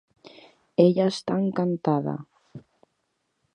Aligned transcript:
Ella 0.83 1.05
està 1.11 1.37
encantada. 1.43 2.17